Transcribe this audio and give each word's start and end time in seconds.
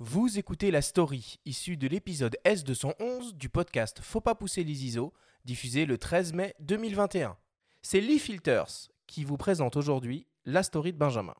Vous 0.00 0.40
écoutez 0.40 0.72
la 0.72 0.82
story 0.82 1.38
issue 1.44 1.76
de 1.76 1.86
l'épisode 1.86 2.36
S211 2.44 3.34
du 3.34 3.48
podcast 3.48 4.00
Faut 4.02 4.20
pas 4.20 4.34
pousser 4.34 4.64
les 4.64 4.84
ISO, 4.86 5.12
diffusé 5.44 5.86
le 5.86 5.98
13 5.98 6.32
mai 6.32 6.52
2021. 6.58 7.36
C'est 7.80 8.00
Lee 8.00 8.18
Filters 8.18 8.90
qui 9.06 9.22
vous 9.22 9.36
présente 9.36 9.76
aujourd'hui 9.76 10.26
la 10.46 10.64
story 10.64 10.92
de 10.92 10.98
Benjamin. 10.98 11.36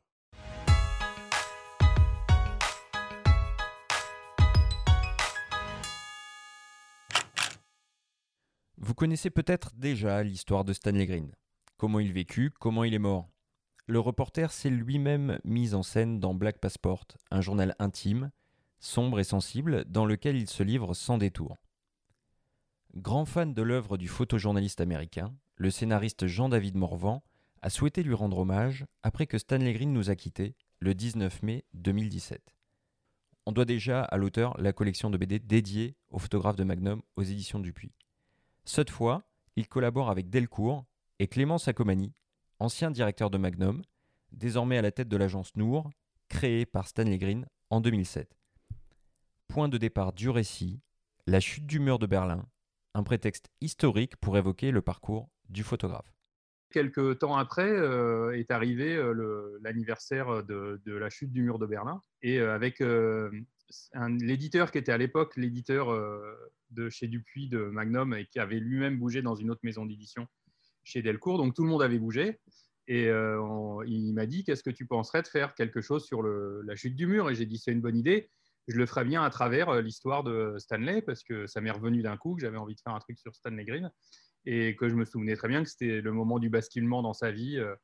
Vous 8.77 8.93
connaissez 8.93 9.29
peut-être 9.29 9.75
déjà 9.75 10.23
l'histoire 10.23 10.63
de 10.63 10.71
Stanley 10.71 11.07
Green. 11.07 11.35
Comment 11.75 11.99
il 11.99 12.13
vécut, 12.13 12.51
comment 12.57 12.85
il 12.85 12.93
est 12.93 12.99
mort. 12.99 13.27
Le 13.87 13.99
reporter 13.99 14.53
s'est 14.53 14.69
lui-même 14.69 15.39
mis 15.43 15.75
en 15.75 15.83
scène 15.83 16.21
dans 16.21 16.33
Black 16.33 16.59
Passport, 16.59 17.05
un 17.31 17.41
journal 17.41 17.75
intime, 17.79 18.31
sombre 18.85 19.19
et 19.19 19.23
sensible, 19.23 19.83
dans 19.85 20.05
lequel 20.05 20.37
il 20.37 20.47
se 20.47 20.63
livre 20.63 20.93
sans 20.93 21.17
détour. 21.17 21.57
Grand 22.95 23.25
fan 23.25 23.53
de 23.53 23.61
l'œuvre 23.61 23.97
du 23.97 24.07
photojournaliste 24.07 24.79
américain, 24.79 25.35
le 25.57 25.71
scénariste 25.71 26.27
Jean-David 26.27 26.75
Morvan 26.75 27.23
a 27.61 27.69
souhaité 27.69 28.03
lui 28.03 28.13
rendre 28.13 28.37
hommage 28.37 28.85
après 29.03 29.25
que 29.25 29.37
Stanley 29.37 29.73
Green 29.73 29.91
nous 29.91 30.09
a 30.09 30.15
quittés 30.15 30.55
le 30.79 30.93
19 30.93 31.41
mai 31.41 31.65
2017. 31.73 32.55
On 33.47 33.51
doit 33.51 33.65
déjà 33.65 34.03
à 34.03 34.17
l'auteur 34.17 34.55
la 34.61 34.71
collection 34.71 35.09
de 35.09 35.17
BD 35.17 35.39
dédiée 35.39 35.95
au 36.09 36.19
photographe 36.19 36.55
de 36.55 36.63
Magnum 36.63 37.01
aux 37.15 37.23
éditions 37.23 37.59
Dupuis. 37.59 37.93
Cette 38.65 38.89
fois, 38.89 39.23
il 39.55 39.67
collabore 39.67 40.09
avec 40.09 40.29
Delcourt 40.29 40.85
et 41.19 41.27
Clément 41.27 41.57
Sacomani, 41.57 42.13
ancien 42.59 42.91
directeur 42.91 43.29
de 43.29 43.37
Magnum, 43.37 43.81
désormais 44.31 44.77
à 44.77 44.81
la 44.81 44.91
tête 44.91 45.09
de 45.09 45.17
l'agence 45.17 45.55
Nour, 45.55 45.89
créée 46.29 46.65
par 46.65 46.87
Stanley 46.87 47.17
Green 47.17 47.47
en 47.69 47.81
2007. 47.81 48.35
Point 49.55 49.69
de 49.69 49.77
départ 49.77 50.11
du 50.11 50.27
récit, 50.27 50.81
la 51.27 51.39
chute 51.39 51.65
du 51.65 51.79
mur 51.79 51.97
de 51.97 52.05
Berlin, 52.05 52.45
un 52.93 53.03
prétexte 53.03 53.49
historique 53.61 54.17
pour 54.17 54.37
évoquer 54.37 54.69
le 54.69 54.81
parcours 54.81 55.29
du 55.47 55.63
photographe. 55.63 56.13
Quelques 56.73 57.19
temps 57.19 57.37
après 57.37 57.69
euh, 57.69 58.37
est 58.37 58.51
arrivé 58.51 58.97
euh, 58.97 59.57
l'anniversaire 59.61 60.43
de, 60.43 60.81
la 60.85 61.09
chute 61.09 61.31
du 61.31 61.41
mur 61.41 61.57
de 61.57 61.65
Berlin. 61.65 62.01
Et 62.21 62.41
euh, 62.41 62.53
avec 62.53 62.83
l'éditeur 64.19 64.71
qui 64.71 64.77
était 64.77 64.91
à 64.91 64.97
l'époque 64.97 65.37
l'éditeur 65.37 65.87
de 66.71 66.89
chez 66.89 67.07
Dupuis 67.07 67.47
de 67.47 67.59
Magnum 67.59 68.13
et 68.13 68.25
qui 68.25 68.39
avait 68.39 68.59
lui-même 68.59 68.99
bougé 68.99 69.21
dans 69.21 69.35
une 69.35 69.49
autre 69.49 69.61
maison 69.63 69.85
d'édition 69.85 70.27
chez 70.83 71.01
Delcourt. 71.01 71.37
Donc 71.37 71.55
tout 71.55 71.63
le 71.63 71.69
monde 71.69 71.81
avait 71.81 71.99
bougé. 71.99 72.41
Et 72.89 73.05
il 73.05 74.13
m'a 74.13 74.25
dit 74.25 74.43
Qu'est-ce 74.43 74.63
que 74.63 74.69
tu 74.69 74.85
penserais 74.85 75.21
de 75.21 75.29
faire 75.29 75.55
quelque 75.55 75.79
chose 75.79 76.03
sur 76.03 76.23
la 76.23 76.75
chute 76.75 76.97
du 76.97 77.07
mur? 77.07 77.29
Et 77.29 77.35
j'ai 77.35 77.45
dit 77.45 77.57
C'est 77.57 77.71
une 77.71 77.79
bonne 77.79 77.97
idée. 77.97 78.29
Je 78.67 78.77
le 78.77 78.85
ferai 78.85 79.05
bien 79.05 79.23
à 79.23 79.29
travers 79.29 79.81
l'histoire 79.81 80.23
de 80.23 80.55
Stanley 80.57 81.01
parce 81.01 81.23
que 81.23 81.45
ça 81.45 81.61
m'est 81.61 81.71
revenu 81.71 82.01
d'un 82.01 82.17
coup 82.17 82.35
que 82.35 82.41
j'avais 82.41 82.57
envie 82.57 82.75
de 82.75 82.81
faire 82.81 82.93
un 82.93 82.99
truc 82.99 83.19
sur 83.19 83.35
Stanley 83.35 83.63
Green 83.63 83.91
et 84.45 84.75
que 84.75 84.89
je 84.89 84.95
me 84.95 85.05
souvenais 85.05 85.35
très 85.35 85.47
bien 85.47 85.63
que 85.63 85.69
c'était 85.69 86.01
le 86.01 86.11
moment 86.11 86.39
du 86.39 86.49
basculement 86.49 87.01
dans 87.01 87.13
sa 87.13 87.31
vie 87.31 87.57
euh, 87.57 87.75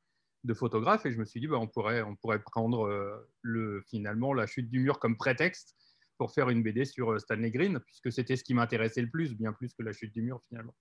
de 0.44 0.54
photographe 0.54 1.06
et 1.06 1.12
je 1.12 1.18
me 1.18 1.26
suis 1.26 1.40
dit 1.40 1.48
bah, 1.48 1.58
on, 1.58 1.68
pourrait, 1.68 2.04
prendre 2.40 2.88
euh, 2.88 3.30
le, 3.42 3.84
finalement 3.90 4.34
la 4.34 4.48
chute 4.48 4.70
du 4.70 4.80
mur 4.80 5.00
comme 5.00 5.18
prétexte 5.18 5.76
pour 6.18 6.32
faire 6.32 6.50
une 6.50 6.64
BD 6.64 6.86
sur 6.86 7.12
euh, 7.12 7.20
Stanley 7.20 7.52
Green 7.52 7.80
puisque 7.86 8.12
c'était 8.12 8.36
ce 8.36 8.44
qui 8.44 8.54
m'intéressait 8.54 9.02
le 9.02 9.10
plus, 9.10 9.36
bien 9.36 9.54
plus 9.54 9.74
que 9.74 9.84
la 9.84 9.94
chute 9.94 10.14
du 10.14 10.22
mur 10.22 10.40
finalement. 10.48 10.76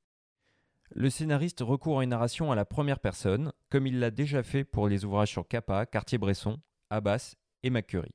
Le 0.93 1.09
scénariste 1.09 1.61
recourt 1.61 2.01
à 2.01 2.05
une 2.05 2.11
narration 2.11 2.51
à 2.51 2.57
la 2.57 2.65
première 2.65 2.99
personne, 2.99 3.53
comme 3.71 3.87
il 3.87 4.01
l'a 4.01 4.11
déjà 4.11 4.43
fait 4.43 4.65
pour 4.65 4.89
les 4.89 5.05
ouvrages 5.05 5.31
sur 5.31 5.47
Kappa, 5.47 5.87
Cartier-Bresson, 5.87 6.59
Abbas 6.91 7.37
et 7.63 7.71
McCurry 7.71 8.11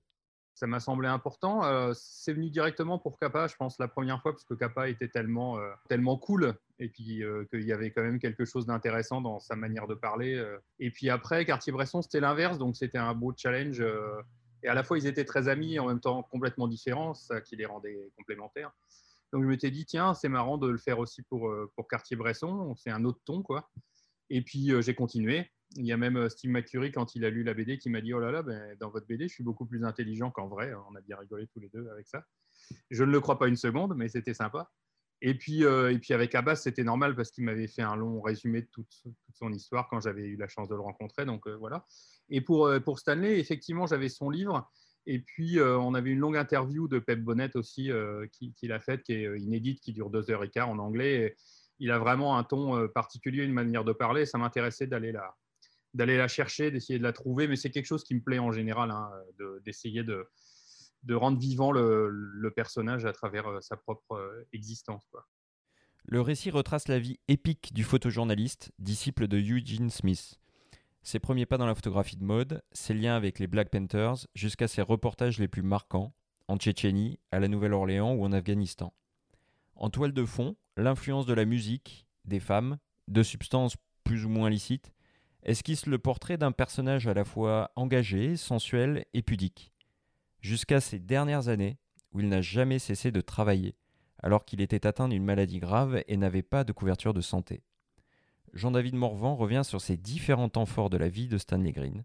ça 0.55 0.67
m'a 0.67 0.79
semblé 0.79 1.07
important. 1.09 1.65
Euh, 1.65 1.91
c'est 1.93 2.33
venu 2.33 2.49
directement 2.49 2.97
pour 2.97 3.19
Kappa, 3.19 3.47
je 3.47 3.55
pense, 3.57 3.77
la 3.77 3.89
première 3.89 4.21
fois, 4.21 4.31
parce 4.31 4.45
que 4.45 4.53
Kappa 4.53 4.87
était 4.89 5.09
tellement, 5.09 5.59
euh, 5.59 5.69
tellement 5.89 6.17
cool, 6.17 6.55
et 6.79 6.87
puis 6.87 7.23
euh, 7.23 7.43
qu'il 7.51 7.63
y 7.63 7.73
avait 7.73 7.91
quand 7.91 8.01
même 8.01 8.19
quelque 8.19 8.45
chose 8.45 8.65
d'intéressant 8.65 9.19
dans 9.19 9.39
sa 9.39 9.57
manière 9.57 9.85
de 9.85 9.95
parler. 9.95 10.41
Et 10.79 10.91
puis 10.91 11.09
après, 11.09 11.45
Cartier-Bresson, 11.45 12.01
c'était 12.01 12.21
l'inverse, 12.21 12.57
donc 12.57 12.77
c'était 12.77 12.97
un 12.97 13.13
beau 13.13 13.33
challenge. 13.35 13.83
et 14.63 14.67
à 14.69 14.73
la 14.73 14.83
fois, 14.83 14.97
ils 14.97 15.07
étaient 15.07 15.25
très 15.25 15.49
amis, 15.49 15.75
et 15.75 15.79
en 15.79 15.87
même 15.87 15.99
temps 15.99 16.23
complètement 16.23 16.69
différents, 16.69 17.13
ça 17.13 17.41
qui 17.41 17.57
les 17.57 17.65
rendait 17.65 18.09
complémentaires. 18.17 18.71
Donc 19.33 19.43
je 19.43 19.47
m'étais 19.49 19.71
dit, 19.71 19.85
tiens, 19.85 20.13
c'est 20.13 20.29
marrant 20.29 20.57
de 20.57 20.69
le 20.69 20.77
faire 20.77 20.99
aussi 20.99 21.21
pour, 21.23 21.53
pour 21.75 21.89
Cartier-Bresson, 21.89 22.73
c'est 22.75 22.91
un 22.91 23.03
autre 23.03 23.19
ton, 23.25 23.41
quoi. 23.41 23.69
Et 24.29 24.41
puis 24.41 24.71
j'ai 24.81 24.95
continué. 24.95 25.49
Il 25.77 25.85
y 25.85 25.91
a 25.91 25.97
même 25.97 26.15
euh, 26.17 26.29
Steve 26.29 26.51
McCurry, 26.51 26.91
quand 26.91 27.15
il 27.15 27.25
a 27.25 27.29
lu 27.29 27.43
la 27.43 27.53
BD, 27.53 27.77
qui 27.77 27.89
m'a 27.89 28.01
dit 28.01 28.13
Oh 28.13 28.19
là 28.19 28.31
là, 28.31 28.41
ben, 28.43 28.77
dans 28.79 28.89
votre 28.89 29.07
BD, 29.07 29.27
je 29.27 29.33
suis 29.33 29.43
beaucoup 29.43 29.65
plus 29.65 29.83
intelligent 29.83 30.31
qu'en 30.31 30.47
vrai. 30.47 30.71
On 30.89 30.95
a 30.95 31.01
bien 31.01 31.17
rigolé 31.17 31.47
tous 31.47 31.59
les 31.59 31.69
deux 31.69 31.87
avec 31.89 32.07
ça. 32.07 32.23
Je 32.89 33.03
ne 33.03 33.11
le 33.11 33.19
crois 33.19 33.37
pas 33.37 33.47
une 33.47 33.57
seconde, 33.57 33.93
mais 33.95 34.07
c'était 34.07 34.33
sympa. 34.33 34.71
Et 35.21 35.33
puis, 35.33 35.65
euh, 35.65 35.91
et 35.91 35.99
puis 35.99 36.13
avec 36.13 36.35
Abbas, 36.35 36.57
c'était 36.57 36.83
normal 36.83 37.15
parce 37.15 37.31
qu'il 37.31 37.43
m'avait 37.45 37.67
fait 37.67 37.81
un 37.81 37.95
long 37.95 38.21
résumé 38.21 38.61
de 38.61 38.67
toute, 38.71 39.03
son 39.33 39.51
histoire 39.51 39.87
quand 39.89 39.99
j'avais 39.99 40.23
eu 40.23 40.37
la 40.37 40.47
chance 40.47 40.69
de 40.69 40.75
le 40.75 40.81
rencontrer. 40.81 41.25
Donc 41.25 41.47
euh, 41.47 41.55
voilà. 41.55 41.85
Et 42.29 42.41
pour, 42.41 42.69
pour 42.83 42.99
Stanley, 42.99 43.39
effectivement, 43.39 43.85
j'avais 43.85 44.09
son 44.09 44.29
livre. 44.29 44.69
Et 45.07 45.19
puis, 45.19 45.61
on 45.61 45.93
avait 45.93 46.09
une 46.09 46.17
longue 46.17 46.35
interview 46.35 46.87
de 46.87 46.97
Pep 46.97 47.19
Bonnet 47.19 47.55
aussi 47.55 47.91
qu'il 48.31 48.53
qui 48.55 48.71
a 48.71 48.79
faite, 48.79 49.03
qui 49.03 49.13
est 49.13 49.39
inédite, 49.39 49.79
qui 49.79 49.93
dure 49.93 50.09
deux 50.09 50.31
heures 50.31 50.43
et 50.43 50.49
quart 50.49 50.67
en 50.67 50.79
anglais. 50.79 51.35
Il 51.79 51.91
a 51.91 51.99
vraiment 51.99 52.37
un 52.37 52.43
ton 52.43 52.87
particulier, 52.87 53.43
une 53.43 53.53
manière 53.53 53.83
de 53.83 53.93
parler. 53.93 54.25
Ça 54.25 54.37
m'intéressait 54.37 54.87
d'aller 54.87 55.11
là 55.11 55.35
d'aller 55.95 56.17
la 56.17 56.27
chercher, 56.27 56.71
d'essayer 56.71 56.99
de 56.99 57.03
la 57.03 57.13
trouver, 57.13 57.47
mais 57.47 57.55
c'est 57.55 57.71
quelque 57.71 57.85
chose 57.85 58.03
qui 58.03 58.15
me 58.15 58.21
plaît 58.21 58.39
en 58.39 58.51
général, 58.51 58.91
hein, 58.91 59.09
d'essayer 59.65 60.03
de, 60.03 60.27
de, 61.03 61.15
rendre 61.15 61.39
vivant 61.39 61.71
le, 61.71 62.51
personnage 62.55 63.05
à 63.05 63.13
travers 63.13 63.47
euh, 63.47 63.61
sa 63.61 63.77
propre 63.77 64.11
euh, 64.11 64.47
existence. 64.51 65.05
Quoi. 65.09 65.25
Le 66.05 66.21
récit 66.21 66.51
retrace 66.51 66.87
la 66.87 66.99
vie 66.99 67.19
épique 67.27 67.73
du 67.73 67.83
photojournaliste, 67.83 68.71
disciple 68.77 69.27
de 69.27 69.37
Eugene 69.37 69.89
Smith. 69.89 70.39
Ses 71.01 71.19
premiers 71.19 71.45
pas 71.45 71.57
dans 71.57 71.65
la 71.65 71.75
photographie 71.75 72.17
de 72.17 72.23
mode, 72.23 72.61
ses 72.71 72.93
liens 72.93 73.15
avec 73.15 73.39
les 73.39 73.47
Black 73.47 73.69
Panthers, 73.69 74.27
jusqu'à 74.35 74.67
ses 74.67 74.81
reportages 74.81 75.39
les 75.39 75.47
plus 75.47 75.63
marquants, 75.63 76.13
en 76.47 76.57
Tchétchénie, 76.57 77.19
à 77.31 77.39
la 77.39 77.47
Nouvelle-Orléans 77.47 78.13
ou 78.13 78.25
en 78.25 78.33
Afghanistan. 78.33 78.93
En 79.75 79.89
toile 79.89 80.13
de 80.13 80.25
fond, 80.25 80.57
l'influence 80.77 81.25
de 81.25 81.33
la 81.33 81.45
musique, 81.45 82.07
des 82.25 82.39
femmes, 82.39 82.77
de 83.07 83.23
substances 83.23 83.77
plus 84.03 84.25
ou 84.25 84.29
moins 84.29 84.49
licites, 84.49 84.91
esquisse 85.43 85.85
le 85.85 85.97
portrait 85.97 86.37
d'un 86.37 86.51
personnage 86.51 87.07
à 87.07 87.13
la 87.13 87.23
fois 87.23 87.71
engagé, 87.75 88.35
sensuel 88.35 89.05
et 89.13 89.21
pudique? 89.21 89.71
Jusqu'à 90.41 90.81
ces 90.81 90.99
dernières 90.99 91.47
années, 91.47 91.77
où 92.11 92.19
il 92.19 92.29
n'a 92.29 92.41
jamais 92.41 92.79
cessé 92.79 93.11
de 93.11 93.21
travailler, 93.21 93.75
alors 94.21 94.45
qu'il 94.45 94.61
était 94.61 94.87
atteint 94.87 95.09
d'une 95.09 95.23
maladie 95.23 95.59
grave 95.59 96.03
et 96.07 96.17
n'avait 96.17 96.41
pas 96.41 96.63
de 96.63 96.71
couverture 96.71 97.13
de 97.13 97.21
santé. 97.21 97.63
Jean-David 98.53 98.95
Morvan 98.95 99.35
revient 99.35 99.63
sur 99.63 99.81
ces 99.81 99.97
différents 99.97 100.49
temps 100.49 100.65
forts 100.65 100.89
de 100.89 100.97
la 100.97 101.09
vie 101.09 101.27
de 101.27 101.37
Stanley 101.37 101.73
Green. 101.73 102.03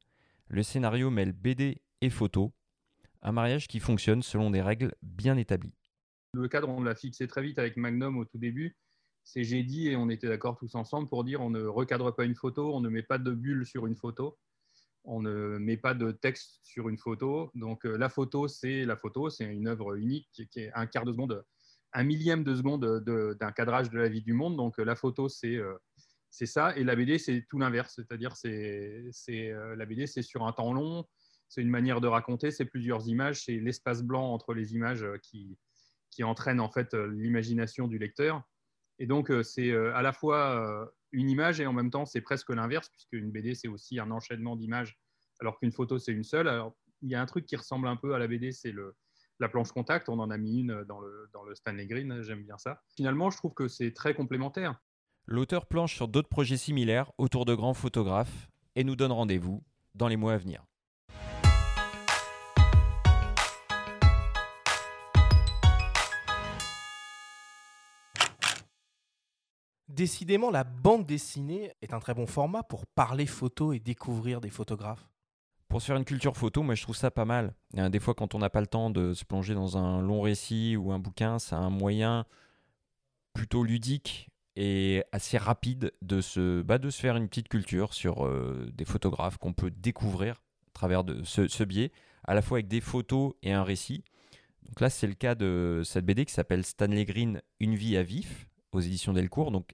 Le 0.48 0.62
scénario 0.62 1.10
mêle 1.10 1.32
BD 1.32 1.80
et 2.00 2.10
photo, 2.10 2.52
un 3.22 3.32
mariage 3.32 3.68
qui 3.68 3.78
fonctionne 3.78 4.22
selon 4.22 4.50
des 4.50 4.62
règles 4.62 4.94
bien 5.02 5.36
établies. 5.36 5.76
Le 6.32 6.46
cadre, 6.46 6.68
on 6.68 6.82
l'a 6.82 6.94
fixé 6.94 7.26
très 7.26 7.42
vite 7.42 7.58
avec 7.58 7.76
Magnum 7.76 8.16
au 8.18 8.24
tout 8.24 8.38
début. 8.38 8.76
C'est 9.24 9.42
j'ai 9.44 9.62
dit 9.62 9.88
et 9.88 9.96
on 9.96 10.08
était 10.08 10.28
d'accord 10.28 10.56
tous 10.56 10.74
ensemble 10.74 11.08
pour 11.08 11.24
dire 11.24 11.40
on 11.40 11.50
ne 11.50 11.64
recadre 11.64 12.14
pas 12.14 12.24
une 12.24 12.36
photo, 12.36 12.74
on 12.74 12.80
ne 12.80 12.88
met 12.88 13.02
pas 13.02 13.18
de 13.18 13.32
bulle 13.32 13.66
sur 13.66 13.86
une 13.86 13.96
photo, 13.96 14.38
on 15.04 15.20
ne 15.20 15.58
met 15.58 15.76
pas 15.76 15.94
de 15.94 16.12
texte 16.12 16.60
sur 16.62 16.88
une 16.88 16.98
photo. 16.98 17.50
Donc 17.54 17.84
euh, 17.84 17.96
la 17.96 18.08
photo, 18.08 18.48
c'est 18.48 18.84
la 18.84 18.96
photo, 18.96 19.28
c'est 19.28 19.44
une 19.44 19.66
œuvre 19.66 19.96
unique 19.96 20.28
qui 20.32 20.60
est 20.60 20.72
un 20.74 20.86
quart 20.86 21.04
de 21.04 21.12
seconde, 21.12 21.44
un 21.92 22.04
millième 22.04 22.44
de 22.44 22.54
seconde 22.54 23.02
d'un 23.04 23.52
cadrage 23.52 23.90
de 23.90 23.98
la 23.98 24.08
vie 24.08 24.22
du 24.22 24.32
monde. 24.32 24.56
Donc 24.56 24.78
euh, 24.78 24.84
la 24.84 24.94
photo, 24.94 25.28
c'est 25.28 25.56
euh, 25.56 25.74
c'est 26.32 26.46
ça, 26.46 26.76
et 26.76 26.84
la 26.84 26.94
BD, 26.94 27.18
c'est 27.18 27.44
tout 27.50 27.58
l'inverse, 27.58 27.94
c'est-à-dire 27.96 28.36
c'est 28.36 29.10
la 29.76 29.84
BD, 29.84 30.06
c'est 30.06 30.22
sur 30.22 30.46
un 30.46 30.52
temps 30.52 30.72
long, 30.72 31.04
c'est 31.48 31.60
une 31.60 31.68
manière 31.68 32.00
de 32.00 32.06
raconter, 32.06 32.52
c'est 32.52 32.66
plusieurs 32.66 33.08
images, 33.08 33.46
c'est 33.46 33.56
l'espace 33.56 34.04
blanc 34.04 34.32
entre 34.32 34.54
les 34.54 34.72
images 34.72 35.04
qui, 35.24 35.58
qui 36.10 36.24
entraîne 36.24 36.60
en 36.60 36.70
fait 36.70 36.94
l'imagination 36.94 37.88
du 37.88 37.98
lecteur. 37.98 38.42
Et 39.00 39.06
donc, 39.06 39.30
euh, 39.30 39.42
c'est 39.42 39.70
euh, 39.70 39.94
à 39.96 40.02
la 40.02 40.12
fois 40.12 40.60
euh, 40.60 40.86
une 41.10 41.30
image 41.30 41.58
et 41.58 41.66
en 41.66 41.72
même 41.72 41.90
temps, 41.90 42.04
c'est 42.04 42.20
presque 42.20 42.50
l'inverse, 42.50 42.90
puisque 42.90 43.14
une 43.14 43.30
BD, 43.30 43.54
c'est 43.54 43.66
aussi 43.66 43.98
un 43.98 44.10
enchaînement 44.10 44.56
d'images, 44.56 45.00
alors 45.40 45.58
qu'une 45.58 45.72
photo, 45.72 45.98
c'est 45.98 46.12
une 46.12 46.22
seule. 46.22 46.46
Alors, 46.46 46.76
il 47.00 47.08
y 47.08 47.14
a 47.14 47.22
un 47.22 47.26
truc 47.26 47.46
qui 47.46 47.56
ressemble 47.56 47.88
un 47.88 47.96
peu 47.96 48.14
à 48.14 48.18
la 48.18 48.28
BD, 48.28 48.52
c'est 48.52 48.74
la 49.38 49.48
planche 49.48 49.72
contact. 49.72 50.10
On 50.10 50.18
en 50.18 50.30
a 50.30 50.36
mis 50.36 50.60
une 50.60 50.84
dans 50.84 51.00
le, 51.00 51.30
dans 51.32 51.42
le 51.42 51.54
Stanley 51.54 51.86
Green, 51.86 52.20
j'aime 52.20 52.42
bien 52.42 52.58
ça. 52.58 52.82
Finalement, 52.94 53.30
je 53.30 53.38
trouve 53.38 53.54
que 53.54 53.68
c'est 53.68 53.92
très 53.92 54.14
complémentaire. 54.14 54.78
L'auteur 55.24 55.64
planche 55.64 55.94
sur 55.94 56.06
d'autres 56.06 56.28
projets 56.28 56.58
similaires 56.58 57.10
autour 57.16 57.46
de 57.46 57.54
grands 57.54 57.72
photographes 57.72 58.50
et 58.76 58.84
nous 58.84 58.96
donne 58.96 59.12
rendez-vous 59.12 59.64
dans 59.94 60.08
les 60.08 60.16
mois 60.16 60.34
à 60.34 60.36
venir. 60.36 60.66
Décidément, 69.90 70.50
la 70.50 70.62
bande 70.62 71.04
dessinée 71.04 71.72
est 71.82 71.92
un 71.92 71.98
très 71.98 72.14
bon 72.14 72.26
format 72.26 72.62
pour 72.62 72.86
parler 72.86 73.26
photo 73.26 73.72
et 73.72 73.80
découvrir 73.80 74.40
des 74.40 74.48
photographes. 74.48 75.08
Pour 75.68 75.80
se 75.80 75.86
faire 75.86 75.96
une 75.96 76.04
culture 76.04 76.36
photo, 76.36 76.62
moi 76.62 76.76
je 76.76 76.82
trouve 76.82 76.96
ça 76.96 77.10
pas 77.10 77.24
mal. 77.24 77.54
Des 77.74 77.98
fois, 77.98 78.14
quand 78.14 78.36
on 78.36 78.38
n'a 78.38 78.50
pas 78.50 78.60
le 78.60 78.68
temps 78.68 78.90
de 78.90 79.14
se 79.14 79.24
plonger 79.24 79.54
dans 79.54 79.76
un 79.76 80.00
long 80.00 80.20
récit 80.20 80.76
ou 80.76 80.92
un 80.92 81.00
bouquin, 81.00 81.40
c'est 81.40 81.56
un 81.56 81.70
moyen 81.70 82.24
plutôt 83.34 83.64
ludique 83.64 84.28
et 84.54 85.02
assez 85.10 85.38
rapide 85.38 85.92
de 86.02 86.20
se, 86.20 86.62
bah, 86.62 86.78
de 86.78 86.90
se 86.90 87.00
faire 87.00 87.16
une 87.16 87.28
petite 87.28 87.48
culture 87.48 87.92
sur 87.92 88.24
euh, 88.26 88.70
des 88.72 88.84
photographes 88.84 89.38
qu'on 89.38 89.52
peut 89.52 89.70
découvrir 89.70 90.34
à 90.68 90.72
travers 90.72 91.02
de 91.02 91.24
ce, 91.24 91.64
biais, 91.64 91.90
à 92.24 92.34
la 92.34 92.42
fois 92.42 92.58
avec 92.58 92.68
des 92.68 92.80
photos 92.80 93.34
et 93.42 93.52
un 93.52 93.64
récit. 93.64 94.04
Donc 94.64 94.80
là, 94.80 94.88
c'est 94.88 95.08
le 95.08 95.14
cas 95.14 95.34
de 95.34 95.82
cette 95.84 96.06
BD 96.06 96.24
qui 96.26 96.32
s'appelle 96.32 96.64
Stanley 96.64 97.04
Green, 97.04 97.42
Une 97.58 97.74
vie 97.74 97.96
à 97.96 98.04
vif, 98.04 98.46
aux 98.72 98.80
éditions 98.80 99.12
Delcourt. 99.12 99.50
Donc, 99.50 99.70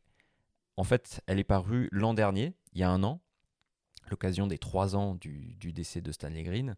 en 0.77 0.85
fait, 0.85 1.21
elle 1.27 1.39
est 1.39 1.45
parue 1.45 1.89
l'an 1.93 2.15
dernier, 2.15 2.55
il 2.73 2.81
y 2.81 2.83
a 2.83 2.91
un 2.91 3.03
an, 3.03 3.23
l'occasion 4.11 4.47
des 4.47 4.59
trois 4.59 4.97
ans 4.97 5.15
du, 5.15 5.57
décès 5.73 6.01
de 6.01 6.13
Stanley 6.13 6.43
Green. 6.43 6.77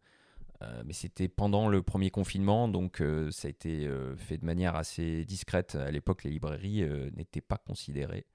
Euh, 0.63 0.83
mais 0.85 0.93
c'était 0.93 1.29
pendant 1.29 1.69
le 1.69 1.83
premier 1.83 2.11
confinement, 2.11 2.67
donc 2.67 3.01
euh, 3.01 3.31
ça 3.31 3.47
a 3.47 3.51
été 3.51 3.87
euh, 3.87 4.17
fait 4.17 4.39
de 4.39 4.45
manière 4.45 4.75
assez 4.75 5.25
discrète. 5.25 5.77
À 5.77 5.93
l'époque, 5.93 6.25
les 6.25 6.31
librairies 6.31 6.85
n'étaient 7.17 7.41
pas 7.41 7.59
considérées 7.59 8.27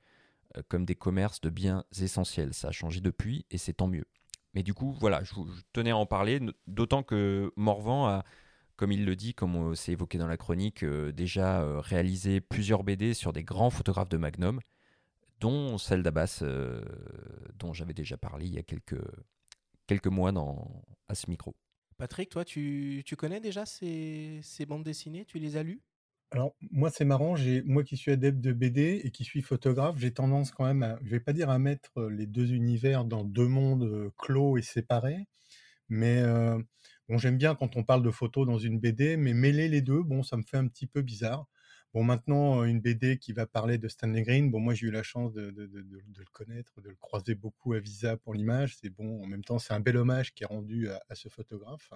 comme 0.68 0.86
des 0.86 0.96
commerces 0.96 1.42
de 1.42 1.50
biens 1.50 1.84
essentiels. 2.00 2.54
Ça 2.54 2.68
a 2.68 2.72
changé 2.72 3.02
depuis 3.02 3.46
et 3.50 3.58
c'est 3.58 3.74
tant 3.74 3.88
mieux. 3.88 4.06
Mais 4.54 4.62
du 4.62 4.76
coup, 4.76 4.96
voilà, 5.00 5.24
je, 5.24 5.34
tenais 5.74 5.90
à 5.90 5.98
en 5.98 6.06
parler, 6.06 6.40
d'autant 6.68 7.02
que 7.02 7.52
Morvan 7.56 8.06
a, 8.06 8.24
comme 8.76 8.92
il 8.92 9.04
le 9.04 9.16
dit, 9.16 9.34
comme 9.34 9.76
c'est 9.76 9.94
évoqué 9.94 10.20
dans 10.20 10.28
la 10.28 10.38
chronique, 10.38 10.86
déjà 10.86 11.82
réalisé 11.82 12.40
plusieurs 12.40 12.84
BD 12.84 13.16
sur 13.16 13.34
des 13.34 13.44
grands 13.44 13.72
photographes 13.72 14.10
de 14.10 14.18
Magnum, 14.18 14.60
dont 15.44 15.78
celle 15.78 16.04
d'Abbas, 16.04 16.42
dont 17.60 17.74
j'avais 17.74 17.94
déjà 17.94 18.16
parlé 18.16 18.46
il 18.46 18.54
y 18.54 18.58
a 18.58 18.64
quelques, 18.64 19.04
quelques 19.88 20.08
mois 20.08 20.32
dans, 20.32 20.86
à 21.10 21.16
ce 21.16 21.30
micro. 21.30 21.54
Patrick, 21.98 22.30
toi, 22.30 22.46
tu, 22.46 23.04
connais 23.18 23.42
déjà 23.42 23.66
ces, 23.66 24.42
bandes 24.66 24.86
dessinées? 24.86 25.26
Tu 25.26 25.40
les 25.40 25.58
as 25.58 25.64
lues? 25.64 25.82
Alors, 26.32 26.56
moi, 26.72 26.90
c'est 26.90 27.04
marrant, 27.04 27.36
moi 27.66 27.84
qui 27.84 27.98
suis 27.98 28.12
adepte 28.12 28.40
de 28.40 28.54
BD 28.54 29.02
et 29.04 29.12
qui 29.12 29.26
suis 29.26 29.42
photographe, 29.42 29.98
j'ai 30.00 30.14
tendance 30.14 30.52
quand 30.52 30.64
même 30.64 30.82
à, 30.82 30.98
je 31.04 31.10
vais 31.10 31.20
pas 31.20 31.34
dire 31.34 31.50
à 31.50 31.60
mettre 31.60 32.02
les 32.04 32.26
deux 32.26 32.54
univers 32.54 33.04
dans 33.04 33.26
deux 33.26 33.48
mondes 33.48 34.12
clos 34.18 34.58
et 34.58 34.62
séparés, 34.62 35.28
mais 35.90 36.24
bon, 37.10 37.18
j'aime 37.18 37.38
bien 37.38 37.54
quand 37.54 37.76
on 37.76 37.84
parle 37.84 38.02
de 38.02 38.12
photos 38.12 38.48
dans 38.48 38.58
une 38.58 38.80
BD, 38.80 39.18
mais 39.18 39.34
mêler 39.34 39.68
les 39.68 39.82
deux, 39.82 40.02
bon, 40.02 40.24
ça 40.24 40.38
me 40.38 40.44
fait 40.44 40.58
un 40.58 40.68
petit 40.68 40.88
peu 40.88 41.02
bizarre. 41.02 41.48
Bon, 41.94 42.04
maintenant, 42.04 42.64
une 42.64 42.82
BD 42.82 43.20
qui 43.20 43.34
va 43.34 43.46
parler 43.46 43.78
de 43.78 43.88
Stanley 43.88 44.24
Green, 44.24 44.50
bon, 44.50 44.60
moi, 44.60 44.74
j'ai 44.74 44.88
eu 44.88 44.92
la 44.92 45.04
chance 45.04 45.32
de, 45.32 45.54
le 45.56 46.26
connaître, 46.32 46.82
de 46.82 46.90
le 46.90 46.96
croiser 46.96 47.36
beaucoup 47.36 47.74
à 47.74 47.80
Visa 47.80 48.18
pour 48.18 48.34
l'image. 48.34 48.78
C'est 48.82 48.90
bon, 48.90 49.24
en 49.24 49.28
même 49.28 49.44
temps, 49.44 49.60
c'est 49.60 49.74
un 49.74 49.80
bel 49.80 49.98
hommage 49.98 50.34
qui 50.34 50.44
est 50.44 50.48
rendu 50.48 50.90
à, 50.90 51.14
ce 51.14 51.30
photographe. 51.30 51.92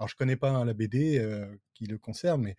Alors, 0.00 0.08
je 0.08 0.16
connais 0.16 0.34
pas 0.34 0.50
hein, 0.50 0.64
la 0.64 0.74
BD 0.74 1.24
qui 1.74 1.86
le 1.86 1.96
concerne, 1.96 2.42
mais 2.42 2.56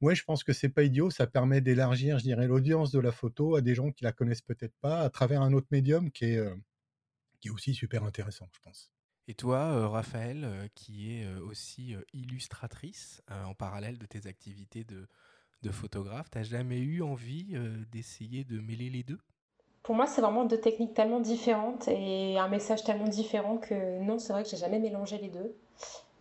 ouais, 0.00 0.14
je 0.14 0.22
pense 0.22 0.44
que 0.44 0.52
c'est 0.52 0.68
pas 0.68 0.84
idiot. 0.84 1.10
Ça 1.10 1.26
permet 1.26 1.60
d'élargir, 1.60 2.18
je 2.18 2.22
dirais, 2.22 2.46
l'audience 2.46 2.92
de 2.92 3.00
la 3.00 3.10
photo 3.10 3.56
à 3.56 3.60
des 3.60 3.74
gens 3.74 3.90
qui 3.90 4.04
la 4.04 4.12
connaissent 4.12 4.42
peut-être 4.42 4.76
pas 4.80 5.00
à 5.00 5.10
travers 5.10 5.42
un 5.42 5.52
autre 5.52 5.68
médium 5.72 6.12
qui 6.12 6.26
est, 6.26 6.40
qui 7.40 7.48
est 7.48 7.50
aussi 7.50 7.74
super 7.74 8.04
intéressant, 8.04 8.48
je 8.52 8.60
pense. 8.60 8.92
Et 9.26 9.34
toi, 9.34 9.88
Raphaël, 9.88 10.70
qui 10.76 11.12
est 11.12 11.26
aussi 11.34 11.96
illustratrice 12.12 13.22
en 13.28 13.54
parallèle 13.54 13.98
de 13.98 14.06
tes 14.06 14.28
activités 14.28 14.84
de 14.84 15.08
de 15.62 15.70
photographe. 15.70 16.28
T'as 16.30 16.42
jamais 16.42 16.78
eu 16.78 17.02
envie 17.02 17.48
euh, 17.54 17.76
d'essayer 17.92 18.44
de 18.44 18.60
mêler 18.60 18.90
les 18.90 19.02
deux? 19.02 19.18
Pour 19.82 19.94
moi, 19.94 20.06
c'est 20.06 20.20
vraiment 20.20 20.44
deux 20.44 20.60
techniques 20.60 20.94
tellement 20.94 21.20
différentes 21.20 21.88
et 21.88 22.38
un 22.38 22.48
message 22.48 22.84
tellement 22.84 23.08
différent 23.08 23.56
que 23.58 24.00
non, 24.02 24.18
c'est 24.18 24.32
vrai 24.32 24.42
que 24.42 24.50
j'ai 24.50 24.56
jamais 24.56 24.78
mélangé 24.78 25.18
les 25.18 25.28
deux. 25.28 25.56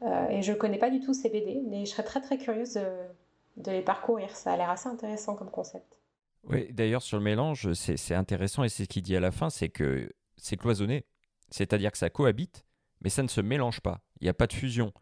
Euh, 0.04 0.30
et 0.30 0.42
je 0.42 0.52
ne 0.52 0.58
connais 0.58 0.78
pas 0.78 0.90
du 0.90 1.00
tout 1.00 1.14
ces 1.14 1.30
BD, 1.30 1.62
mais 1.68 1.86
je 1.86 1.92
serais 1.92 2.04
très 2.04 2.22
très 2.22 2.38
curieuse 2.38 2.76
de, 2.76 3.72
les 3.72 3.82
parcourir. 3.82 4.36
Ça 4.36 4.54
a 4.54 4.58
l'air 4.58 4.70
assez 4.70 4.88
intéressant 4.88 5.36
comme 5.36 5.50
concept. 5.50 6.00
Oui, 6.44 6.72
d'ailleurs, 6.72 7.02
sur 7.02 7.18
le 7.18 7.24
mélange, 7.24 7.74
c'est 7.74 8.16
intéressant 8.16 8.64
et 8.64 8.70
c'est 8.70 8.84
ce 8.84 8.90
qu'il 8.90 9.02
dit 9.02 9.16
à 9.16 9.20
la 9.20 9.32
fin 9.32 9.50
c'est 9.50 9.70
que 9.70 10.10
c'est 10.38 10.56
cloisonné. 10.56 11.06
C'est-à-dire 11.50 11.92
que 11.92 11.98
ça 11.98 12.10
cohabite, 12.10 12.64
mais 13.02 13.10
ça 13.10 13.24
ne 13.24 13.28
se 13.28 13.42
mélange 13.42 13.82
pas. 13.82 14.00
Il 14.22 14.26
n'y 14.26 14.30
a 14.30 14.34
pas 14.34 14.48
de 14.48 14.54
fusion. 14.54 14.94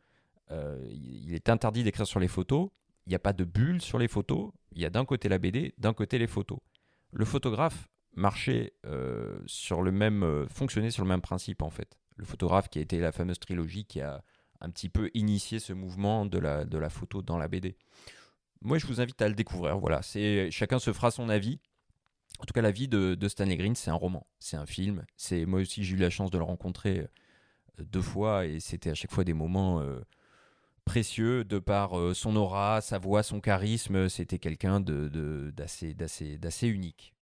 Euh, 0.52 0.80
il 0.92 1.34
est 1.34 1.50
interdit 1.50 1.84
d'écrire 1.84 2.08
sur 2.08 2.20
les 2.20 2.28
photos, 2.28 2.70
il 3.06 3.10
n'y 3.10 3.16
a 3.16 3.20
pas 3.20 3.34
de 3.34 3.44
bulle 3.44 3.82
sur 3.82 4.00
les 4.00 4.08
photos. 4.08 4.52
Il 4.72 4.82
y 4.82 4.86
a 4.86 4.90
d'un 4.90 5.06
côté 5.06 5.30
la 5.30 5.38
BD, 5.38 5.74
d'un 5.78 5.94
côté 5.94 6.18
les 6.18 6.28
photos. 6.28 6.60
Le 7.12 7.26
photographe 7.26 7.88
marchait 8.16 8.74
euh, 8.86 9.38
sur 9.46 9.82
le 9.82 9.92
même, 9.92 10.24
euh, 10.24 10.48
fonctionnait 10.48 10.92
sur 10.92 11.04
le 11.04 11.10
même 11.10 11.22
principe 11.22 11.62
en 11.62 11.70
fait. 11.70 11.98
Le 12.16 12.26
photographe 12.26 12.70
qui 12.70 12.80
a 12.80 12.82
été 12.82 13.00
la 13.00 13.12
fameuse 13.12 13.40
trilogie 13.40 13.86
qui 13.86 14.02
a 14.02 14.24
un 14.62 14.70
petit 14.70 14.90
peu 14.90 15.12
initié 15.14 15.60
ce 15.60 15.74
mouvement 15.74 16.26
de 16.26 16.40
la, 16.40 16.66
de 16.66 16.78
la 16.78 16.90
photo 16.90 17.22
dans 17.22 17.38
la 17.38 17.48
BD. 17.48 17.78
Moi, 18.62 18.78
je 18.78 18.88
vous 18.88 19.02
invite 19.02 19.22
à 19.22 19.28
le 19.28 19.36
découvrir. 19.36 19.78
Voilà, 19.78 20.02
c'est 20.02 20.50
chacun 20.50 20.80
se 20.80 20.94
fera 20.94 21.12
son 21.12 21.30
avis. 21.30 21.60
En 22.40 22.46
tout 22.46 22.54
cas, 22.54 22.62
la 22.62 22.72
vie 22.72 22.88
de, 22.88 23.16
de 23.16 23.28
Stanley 23.28 23.58
Green, 23.58 23.76
c'est 23.76 23.92
un 23.92 23.96
roman, 23.96 24.26
c'est 24.40 24.58
un 24.58 24.66
film. 24.66 25.06
C'est 25.18 25.46
moi 25.46 25.60
aussi, 25.60 25.84
j'ai 25.84 25.96
eu 25.96 26.00
la 26.00 26.10
chance 26.10 26.32
de 26.32 26.38
le 26.38 26.44
rencontrer 26.44 27.00
euh, 27.00 27.84
deux 27.84 28.02
fois 28.02 28.46
et 28.46 28.60
c'était 28.60 28.90
à 28.90 28.96
chaque 28.96 29.12
fois 29.12 29.24
des 29.24 29.34
moments 29.34 29.84
précieux 30.86 31.44
de 31.44 31.60
par 31.60 31.98
euh, 32.00 32.14
son 32.14 32.36
aura, 32.36 32.80
sa 32.82 33.00
voix, 33.00 33.24
son 33.24 33.42
charisme. 33.42 34.08
C'était 34.08 34.40
quelqu'un 34.40 34.80
d'assez, 34.80 35.96
unique. 36.68 37.15